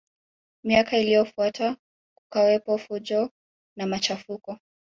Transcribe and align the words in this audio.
Miaka 0.63 0.97
iliyofuata 0.97 1.75
kukawepo 2.17 2.77
fujo 2.77 3.29
na 3.77 3.85
machafuko 3.87 4.57